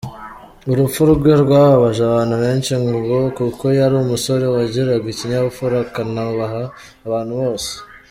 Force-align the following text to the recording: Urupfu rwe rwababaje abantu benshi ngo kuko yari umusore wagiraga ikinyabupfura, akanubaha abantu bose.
Urupfu 0.71 1.01
rwe 1.13 1.33
rwababaje 1.43 2.01
abantu 2.09 2.35
benshi 2.43 2.71
ngo 2.83 3.19
kuko 3.37 3.63
yari 3.79 3.95
umusore 4.03 4.45
wagiraga 4.55 5.07
ikinyabupfura, 5.13 5.75
akanubaha 5.85 6.63
abantu 7.07 7.33
bose. 7.41 7.71